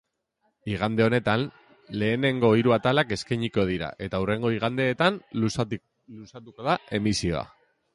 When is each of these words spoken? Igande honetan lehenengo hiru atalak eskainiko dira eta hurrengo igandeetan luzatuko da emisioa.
Igande 0.75 1.03
honetan 1.07 1.43
lehenengo 2.03 2.51
hiru 2.61 2.75
atalak 2.79 3.15
eskainiko 3.19 3.69
dira 3.75 3.93
eta 4.09 4.25
hurrengo 4.25 4.55
igandeetan 4.59 5.23
luzatuko 5.45 6.71
da 6.73 6.81
emisioa. 7.03 7.51